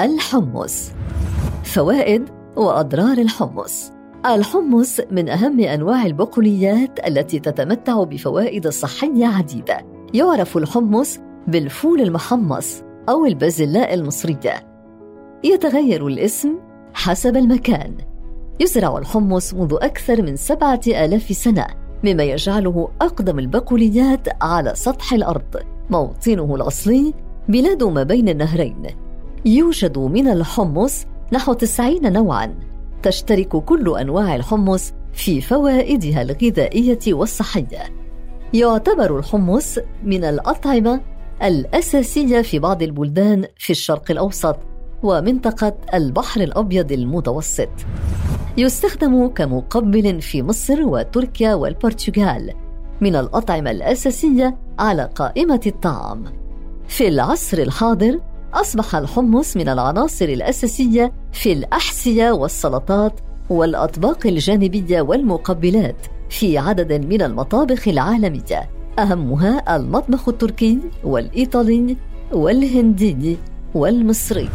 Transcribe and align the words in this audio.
الحمص. 0.00 0.90
فوائد 1.64 2.28
وأضرار 2.56 3.18
الحمص. 3.18 3.92
الحمص 4.26 5.00
من 5.10 5.28
أهم 5.28 5.60
أنواع 5.60 6.06
البقوليات 6.06 7.06
التي 7.06 7.38
تتمتع 7.38 8.04
بفوائد 8.04 8.68
صحية 8.68 9.26
عديدة. 9.26 9.86
يعرف 10.14 10.56
الحمص 10.56 11.18
بالفول 11.46 12.00
المحمص 12.00 12.82
أو 13.08 13.26
البازلاء 13.26 13.94
المصرية. 13.94 14.66
يتغير 15.44 16.06
الاسم 16.06 16.58
حسب 16.94 17.36
المكان. 17.36 17.96
يزرع 18.60 18.98
الحمص 18.98 19.54
منذ 19.54 19.76
أكثر 19.80 20.22
من 20.22 20.36
سبعة 20.36 20.80
آلاف 20.86 21.22
سنة 21.22 21.66
مما 22.04 22.22
يجعله 22.22 22.88
أقدم 23.00 23.38
البقوليات 23.38 24.42
على 24.42 24.72
سطح 24.74 25.12
الأرض 25.12 25.56
موطنه 25.90 26.54
الأصلي 26.54 27.14
بلاد 27.48 27.82
ما 27.82 28.02
بين 28.02 28.28
النهرين. 28.28 29.03
يوجد 29.46 29.98
من 29.98 30.28
الحمص 30.28 31.04
نحو 31.32 31.52
تسعين 31.52 32.12
نوعاً 32.12 32.54
تشترك 33.02 33.48
كل 33.48 33.98
أنواع 33.98 34.36
الحمص 34.36 34.92
في 35.12 35.40
فوائدها 35.40 36.22
الغذائية 36.22 36.98
والصحية. 37.08 37.82
يعتبر 38.54 39.18
الحمص 39.18 39.78
من 40.04 40.24
الأطعمة 40.24 41.00
الأساسية 41.42 42.42
في 42.42 42.58
بعض 42.58 42.82
البلدان 42.82 43.44
في 43.58 43.70
الشرق 43.70 44.10
الأوسط 44.10 44.56
ومنطقة 45.02 45.76
البحر 45.94 46.40
الأبيض 46.40 46.92
المتوسط. 46.92 47.70
يستخدم 48.56 49.26
كمقبل 49.26 50.22
في 50.22 50.42
مصر 50.42 50.82
وتركيا 50.82 51.54
والبرتغال 51.54 52.52
من 53.00 53.16
الأطعمة 53.16 53.70
الأساسية 53.70 54.58
على 54.78 55.10
قائمة 55.14 55.60
الطعام. 55.66 56.24
في 56.88 57.08
العصر 57.08 57.58
الحاضر 57.58 58.20
أصبح 58.54 58.96
الحمص 58.96 59.56
من 59.56 59.68
العناصر 59.68 60.24
الأساسية 60.24 61.12
في 61.32 61.52
الأحسية 61.52 62.30
والسلطات 62.30 63.20
والأطباق 63.50 64.26
الجانبية 64.26 65.00
والمقبلات 65.00 65.96
في 66.30 66.58
عدد 66.58 66.92
من 66.92 67.22
المطابخ 67.22 67.88
العالمية. 67.88 68.70
أهمها 68.98 69.76
المطبخ 69.76 70.28
التركي 70.28 70.78
والإيطالي 71.04 71.96
والهندي 72.32 73.36
والمصري. 73.74 74.48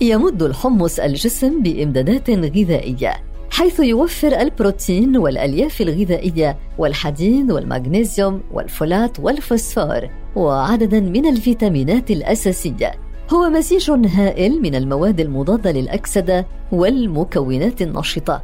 يمد 0.00 0.42
الحمص 0.42 1.00
الجسم 1.00 1.62
بإمدادات 1.62 2.30
غذائية 2.30 3.12
حيث 3.50 3.80
يوفر 3.80 4.40
البروتين 4.40 5.16
والألياف 5.16 5.80
الغذائية 5.80 6.58
والحديد 6.78 7.50
والمغنيسيوم 7.50 8.40
والفولات 8.52 9.20
والفوسفور. 9.20 10.21
وعددا 10.36 11.00
من 11.00 11.26
الفيتامينات 11.26 12.10
الأساسية. 12.10 12.92
هو 13.32 13.50
مزيج 13.50 13.90
هائل 13.90 14.62
من 14.62 14.74
المواد 14.74 15.20
المضادة 15.20 15.72
للأكسدة 15.72 16.46
والمكونات 16.72 17.82
النشطة. 17.82 18.42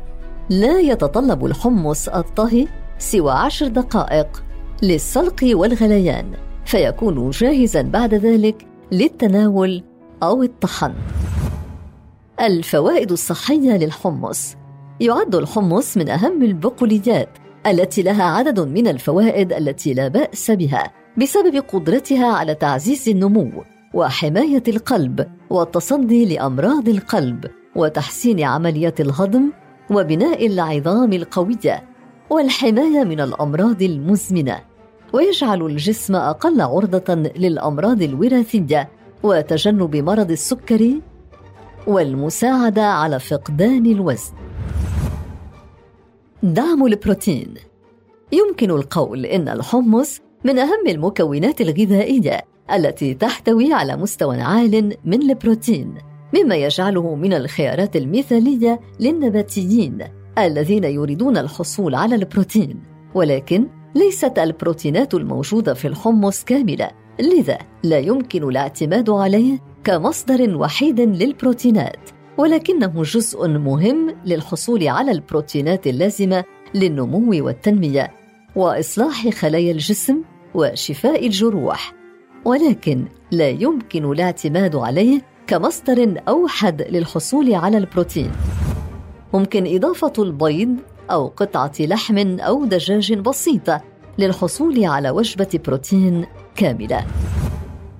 لا 0.50 0.80
يتطلب 0.80 1.47
الحمص 1.47 2.08
الطهي 2.08 2.67
سوى 2.98 3.33
عشر 3.33 3.69
دقائق 3.69 4.45
للسلق 4.83 5.50
والغليان 5.53 6.33
فيكون 6.64 7.30
جاهزا 7.30 7.83
بعد 7.83 8.14
ذلك 8.14 8.67
للتناول 8.92 9.83
أو 10.23 10.42
الطحن. 10.42 10.95
الفوائد 12.41 13.12
الصحية 13.12 13.77
للحمص. 13.77 14.56
يعد 15.00 15.34
الحمص 15.34 15.97
من 15.97 16.08
أهم 16.08 16.42
البقوليات 16.42 17.28
التي 17.67 18.02
لها 18.02 18.25
عدد 18.25 18.61
من 18.61 18.89
الفوائد 18.89 19.52
التي 19.52 19.95
لا 19.95 20.08
بأس 20.08 20.50
بها. 20.50 20.97
بسبب 21.19 21.56
قدرتها 21.56 22.27
على 22.27 22.55
تعزيز 22.55 23.08
النمو 23.08 23.64
وحماية 23.94 24.62
القلب 24.69 25.27
والتصدي 25.50 26.34
لأمراض 26.34 26.88
القلب 26.88 27.44
وتحسين 27.77 28.42
عمليات 28.42 29.00
الهضم 29.00 29.52
وبناء 29.91 30.46
العظام 30.46 31.12
القوية 31.12 31.84
والحماية 32.30 33.05
من 33.05 33.20
الأمراض 33.20 33.83
المزمنة 33.83 34.61
ويجعل 35.12 35.62
الجسم 35.62 36.17
أقل 36.17 36.61
عرضة 36.61 37.14
للأمراض 37.14 38.02
الوراثية 38.02 38.89
وتجنب 39.23 39.96
مرض 39.96 40.30
السكري 40.30 41.02
والمساعدة 41.86 42.85
على 42.86 43.20
فقدان 43.20 43.86
الوزن. 43.86 44.33
دعم 46.42 46.86
البروتين 46.86 47.55
يمكن 48.33 48.70
القول 48.70 49.27
إن 49.27 49.48
الحمص 49.48 50.20
من 50.44 50.58
أهم 50.58 50.86
المكونات 50.88 51.60
الغذائية 51.60 52.40
التي 52.72 53.14
تحتوي 53.14 53.72
على 53.72 53.96
مستوى 53.96 54.40
عال 54.40 54.94
من 55.04 55.22
البروتين 55.22 55.94
مما 56.34 56.56
يجعله 56.56 57.14
من 57.14 57.32
الخيارات 57.32 57.96
المثالية 57.96 58.80
للنباتيين 59.00 59.98
الذين 60.38 60.84
يريدون 60.84 61.38
الحصول 61.38 61.94
على 61.94 62.14
البروتين. 62.14 62.82
ولكن 63.14 63.66
ليست 63.94 64.38
البروتينات 64.38 65.14
الموجودة 65.14 65.74
في 65.74 65.88
الحمص 65.88 66.44
كاملة 66.44 66.90
لذا 67.20 67.58
لا 67.82 67.98
يمكن 67.98 68.48
الاعتماد 68.48 69.10
عليه 69.10 69.58
كمصدر 69.84 70.56
وحيد 70.56 71.00
للبروتينات. 71.00 72.10
ولكنه 72.38 73.02
جزء 73.02 73.48
مهم 73.48 74.16
للحصول 74.24 74.88
على 74.88 75.10
البروتينات 75.10 75.86
اللازمة 75.86 76.44
للنمو 76.74 77.44
والتنمية 77.44 78.10
وإصلاح 78.58 79.29
خلايا 79.29 79.73
الجسم 79.73 80.23
وشفاء 80.55 81.27
الجروح. 81.27 81.95
ولكن 82.45 83.05
لا 83.30 83.48
يمكن 83.48 84.13
الاعتماد 84.13 84.77
عليه 84.77 85.23
كمصدر 85.46 86.23
أوحد 86.29 86.83
للحصول 86.83 87.55
على 87.55 87.79
البروتين. 87.79 88.30
ممكن 89.35 89.77
إضافة 89.77 90.13
البيض 90.18 90.77
أو 91.11 91.27
قطعة 91.27 91.73
لحم 91.80 92.41
أو 92.41 92.64
دجاج 92.64 93.13
بسيطه 93.13 93.83
للحصول 94.18 94.85
على 94.85 95.11
وجبة 95.11 95.61
بروتين 95.67 96.27
كاملة. 96.55 97.07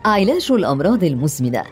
علاج 0.05 0.53
الأمراض 0.53 1.05
المزمنة. 1.05 1.65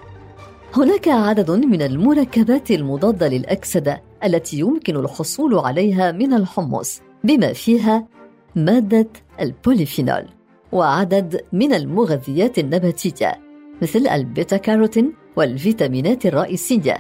هناك 0.77 1.09
عدد 1.09 1.51
من 1.51 1.83
المركبات 1.83 2.71
المضادة 2.71 3.29
للأكسدة 3.29 4.03
التي 4.25 4.59
يمكن 4.59 4.97
الحصول 4.97 5.59
عليها 5.59 6.13
من 6.13 6.33
الحمص 6.33 7.01
بما 7.25 7.53
فيها 7.53 8.16
مادة 8.57 9.09
البوليفينول 9.41 10.25
وعدد 10.73 11.41
من 11.53 11.75
المغذيات 11.75 12.59
النباتية 12.59 13.41
مثل 13.83 14.07
البيتا 14.07 14.57
كاروتين 14.57 15.13
والفيتامينات 15.37 16.27
الرئيسية 16.27 16.97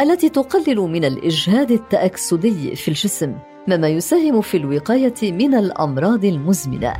التي 0.00 0.28
تقلل 0.28 0.78
من 0.78 1.04
الإجهاد 1.04 1.70
التأكسدي 1.70 2.76
في 2.76 2.88
الجسم 2.88 3.34
مما 3.68 3.88
يساهم 3.88 4.40
في 4.40 4.56
الوقاية 4.56 5.14
من 5.22 5.54
الأمراض 5.54 6.24
المزمنة. 6.24 6.94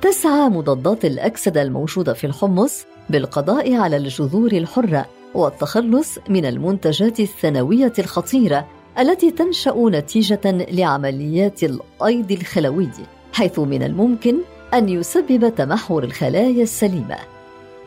تسعى 0.00 0.48
مضادات 0.48 1.04
الأكسدة 1.04 1.62
الموجودة 1.62 2.12
في 2.12 2.26
الحمص 2.26 2.84
بالقضاء 3.10 3.74
على 3.74 3.96
الجذور 3.96 4.52
الحرة 4.52 5.06
والتخلص 5.34 6.18
من 6.28 6.44
المنتجات 6.44 7.20
الثانوية 7.20 7.92
الخطيرة 7.98 8.66
التي 8.98 9.30
تنشأ 9.30 9.74
نتيجة 9.78 10.40
لعمليات 10.44 11.64
الأيض 11.64 12.32
الخلوي 12.32 12.88
حيث 13.32 13.58
من 13.58 13.82
الممكن 13.82 14.36
أن 14.74 14.88
يسبب 14.88 15.54
تمحور 15.54 16.04
الخلايا 16.04 16.62
السليمة. 16.62 17.16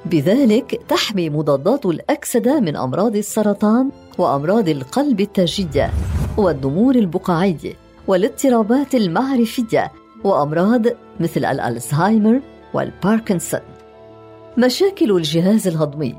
بذلك 0.06 0.82
تحمي 0.90 1.30
مضادات 1.30 1.86
الأكسدة 1.86 2.60
من 2.60 2.76
أمراض 2.76 3.16
السرطان 3.16 3.90
وأمراض 4.18 4.70
القلب 4.70 5.22
التاجية 5.22 5.92
والضمور 6.38 6.96
البقعي 6.96 7.76
والاضطرابات 8.08 8.96
المعرفية 8.96 9.92
وأمراض 10.24 10.86
مثل 11.20 11.46
الألزهايمر 11.46 12.42
والباركنسون. 12.74 13.60
مشاكل 14.58 15.12
الجهاز 15.12 15.68
الهضمي 15.68 16.16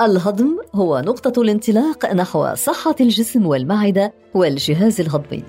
الهضم 0.00 0.58
هو 0.74 1.00
نقطة 1.06 1.42
الانطلاق 1.42 2.14
نحو 2.14 2.54
صحة 2.54 2.94
الجسم 3.00 3.46
والمعدة 3.46 4.12
والجهاز 4.34 5.00
الهضمي. 5.00 5.42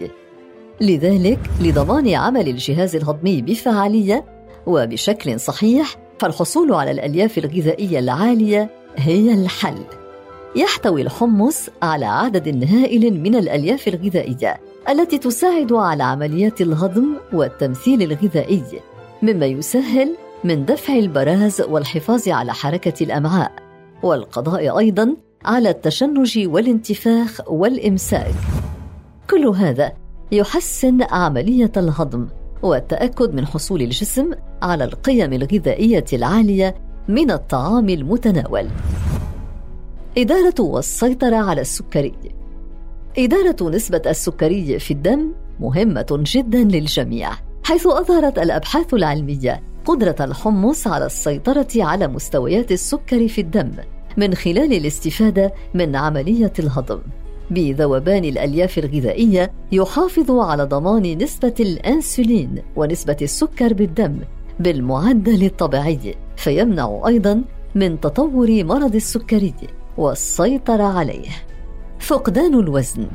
لذلك 0.81 1.39
لضمان 1.61 2.13
عمل 2.13 2.47
الجهاز 2.47 2.95
الهضمي 2.95 3.41
بفعالية 3.41 4.25
وبشكل 4.67 5.39
صحيح 5.39 5.95
فالحصول 6.19 6.73
على 6.73 6.91
الألياف 6.91 7.37
الغذائية 7.37 7.99
العالية 7.99 8.69
هي 8.95 9.33
الحل. 9.33 9.83
يحتوي 10.55 11.01
الحمص 11.01 11.69
على 11.81 12.05
عدد 12.05 12.63
هائل 12.73 13.21
من 13.21 13.35
الألياف 13.35 13.87
الغذائية 13.87 14.57
التي 14.89 15.17
تساعد 15.17 15.73
على 15.73 16.03
عمليات 16.03 16.61
الهضم 16.61 17.13
والتمثيل 17.33 18.01
الغذائي 18.01 18.63
مما 19.21 19.45
يسهل 19.45 20.15
من 20.43 20.65
دفع 20.65 20.93
البراز 20.93 21.61
والحفاظ 21.61 22.29
على 22.29 22.53
حركة 22.53 23.03
الأمعاء. 23.03 23.68
والقضاء 24.03 24.79
أيضا 24.79 25.15
على 25.45 25.69
التشنج 25.69 26.39
والانتفاخ 26.45 27.41
والإمساك. 27.47 28.33
كل 29.29 29.47
هذا 29.47 29.91
يحسن 30.31 31.03
عملية 31.03 31.71
الهضم 31.77 32.27
والتأكد 32.63 33.33
من 33.33 33.47
حصول 33.47 33.81
الجسم 33.81 34.31
على 34.61 34.83
القيم 34.83 35.33
الغذائية 35.33 36.05
العالية 36.13 36.75
من 37.07 37.31
الطعام 37.31 37.89
المتناول. 37.89 38.67
إدارة 40.17 40.61
والسيطرة 40.61 41.35
على 41.35 41.61
السكري. 41.61 42.13
إدارة 43.17 43.69
نسبة 43.69 44.01
السكري 44.05 44.79
في 44.79 44.91
الدم 44.91 45.31
مهمة 45.59 46.07
جدا 46.11 46.63
للجميع 46.63 47.31
حيث 47.63 47.87
أظهرت 47.87 48.39
الأبحاث 48.39 48.93
العلمية 48.93 49.63
قدرة 49.85 50.15
الحمص 50.21 50.87
على 50.87 51.05
السيطرة 51.05 51.67
على 51.75 52.07
مستويات 52.07 52.71
السكر 52.71 53.27
في 53.27 53.41
الدم 53.41 53.71
من 54.17 54.35
خلال 54.35 54.73
الاستفادة 54.73 55.53
من 55.73 55.95
عملية 55.95 56.53
الهضم. 56.59 56.99
بذوبان 57.51 58.25
الألياف 58.25 58.77
الغذائية 58.77 59.51
يحافظ 59.71 60.31
على 60.31 60.63
ضمان 60.63 61.17
نسبة 61.23 61.53
الأنسولين 61.59 62.61
ونسبة 62.75 63.17
السكر 63.21 63.73
بالدم 63.73 64.19
بالمعدل 64.59 65.45
الطبيعي 65.45 66.15
فيمنع 66.37 67.01
أيضا 67.07 67.41
من 67.75 67.99
تطور 67.99 68.63
مرض 68.63 68.95
السكري 68.95 69.53
والسيطرة 69.97 70.83
عليه. 70.83 71.29
فقدان 71.99 72.59
الوزن. 72.59 73.07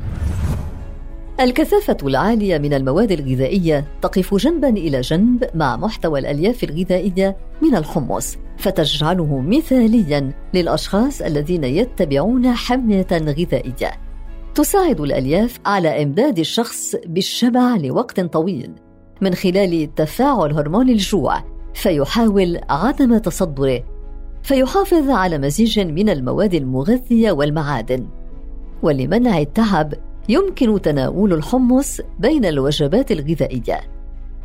الكثافة 1.39 1.97
العالية 2.03 2.57
من 2.57 2.73
المواد 2.73 3.11
الغذائية 3.11 3.85
تقف 4.01 4.35
جنبا 4.35 4.69
إلى 4.69 5.01
جنب 5.01 5.49
مع 5.55 5.77
محتوى 5.77 6.19
الألياف 6.19 6.63
الغذائية 6.63 7.37
من 7.61 7.75
الحمص 7.75 8.37
فتجعله 8.57 9.39
مثاليا 9.39 10.33
للأشخاص 10.53 11.21
الذين 11.21 11.63
يتبعون 11.63 12.51
حمية 12.51 13.07
غذائية. 13.11 13.91
تساعد 14.55 15.01
الألياف 15.01 15.59
على 15.65 16.03
إمداد 16.03 16.39
الشخص 16.39 16.95
بالشبع 17.05 17.75
لوقت 17.75 18.19
طويل. 18.19 18.71
من 19.21 19.33
خلال 19.33 19.95
تفاعل 19.95 20.53
هرمون 20.53 20.89
الجوع 20.89 21.43
فيحاول 21.73 22.59
عدم 22.69 23.17
تصدره 23.17 23.83
فيحافظ 24.43 25.09
على 25.09 25.37
مزيج 25.37 25.79
من 25.79 26.09
المواد 26.09 26.53
المغذية 26.53 27.31
والمعادن. 27.31 28.07
ولمنع 28.83 29.39
التعب 29.39 29.93
يمكن 30.29 30.81
تناول 30.81 31.33
الحمص 31.33 32.01
بين 32.19 32.45
الوجبات 32.45 33.11
الغذائية. 33.11 33.81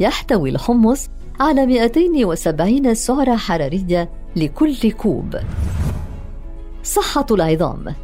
يحتوي 0.00 0.50
الحمص 0.50 1.08
على 1.40 1.66
270 1.66 2.94
سعرة 2.94 3.36
حرارية 3.36 4.10
لكل 4.36 4.92
كوب. 4.92 5.36
صحة 6.82 7.26
العظام. 7.30 7.94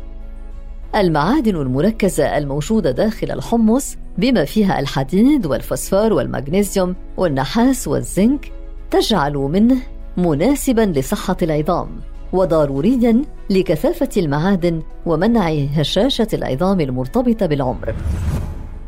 المعادن 0.95 1.57
المركزة 1.57 2.39
الموجودة 2.39 2.91
داخل 2.91 3.31
الحمص 3.31 3.97
بما 4.19 4.45
فيها 4.45 4.81
الحديد 4.81 5.47
والفوسفور 5.47 6.13
والمغنيسيوم 6.13 6.97
والنحاس 7.17 7.89
والزنك 7.89 8.53
تجعل 8.91 9.33
منه 9.33 9.77
مناسبا 10.17 10.81
لصحة 10.81 11.37
العظام. 11.43 11.89
وضروريا 12.37 13.23
لكثافة 13.51 14.09
المعادن 14.17 14.83
ومنع 15.07 15.49
هشاشة 15.49 16.29
العظام 16.33 16.81
المرتبطة 16.81 17.47
بالعمر. 17.47 17.95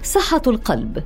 صحة 0.02 0.42
القلب. 0.46 1.02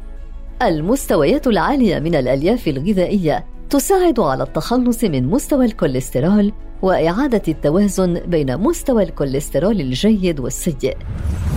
المستويات 0.63 1.47
العالية 1.47 1.99
من 1.99 2.15
الألياف 2.15 2.69
الغذائية 2.69 3.45
تساعد 3.71 4.21
على 4.21 4.43
التخلص 4.43 5.05
من 5.05 5.27
مستوى 5.27 5.65
الكوليسترول 5.65 6.53
وإعادة 6.83 7.43
التوازن 7.49 8.21
بين 8.27 8.57
مستوى 8.57 9.03
الكوليسترول 9.03 9.81
الجيد 9.81 10.41
والسيء، 10.41 10.97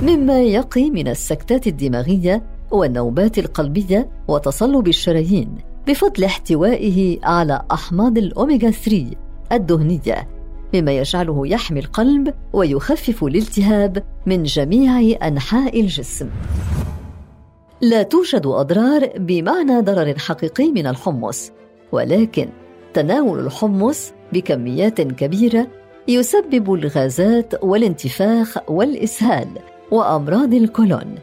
مما 0.02 0.42
يقي 0.42 0.90
من 0.90 1.08
السكتات 1.08 1.68
الدماغية 1.68 2.44
والنوبات 2.72 3.38
القلبية 3.38 4.10
وتصلب 4.28 4.88
الشرايين 4.88 5.58
بفضل 5.88 6.24
احتوائه 6.24 7.20
على 7.24 7.62
أحماض 7.72 8.18
الأوميغا 8.18 8.72
3 8.72 9.06
الدهنية. 9.52 10.35
مما 10.74 10.92
يجعله 10.92 11.48
يحمي 11.48 11.80
القلب 11.80 12.34
ويخفف 12.54 13.24
الالتهاب 13.24 14.04
من 14.26 14.44
جميع 14.44 15.18
أنحاء 15.28 15.80
الجسم. 15.82 16.30
لا 17.82 18.04
توجد 18.04 18.46
أضرار 18.46 19.10
بمعنى 19.18 19.80
ضرر 19.82 20.18
حقيقي 20.18 20.72
من 20.72 20.88
الحمص 20.88 21.52
ولكن 21.92 22.50
تناول 22.94 23.40
الحمص 23.40 24.12
بكميات 24.34 25.02
كبيرة 25.02 25.68
يسبب 26.08 26.74
الغازات 26.74 27.64
والانتفاخ 27.64 28.58
والإسهال 28.70 29.48
وأمراض 29.92 30.54
الكولون. 30.54 31.16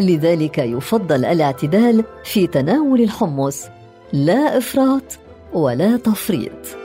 لذلك 0.00 0.58
يفضل 0.58 1.24
الاعتدال 1.24 2.04
في 2.24 2.46
تناول 2.46 3.00
الحمص 3.00 3.66
لا 4.12 4.58
إفراط 4.58 5.18
ولا 5.52 5.96
تفريط. 5.96 6.83